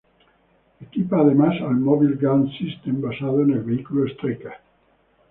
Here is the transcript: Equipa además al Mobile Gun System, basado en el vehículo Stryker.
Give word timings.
Equipa 0.79 1.19
además 1.21 1.61
al 1.61 1.75
Mobile 1.75 2.15
Gun 2.15 2.51
System, 2.53 3.01
basado 3.03 3.43
en 3.43 3.51
el 3.51 3.59
vehículo 3.61 4.11
Stryker. 4.11 4.53